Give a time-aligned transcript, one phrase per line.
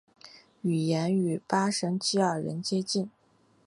[0.63, 3.07] 语言与巴什基尔人接近。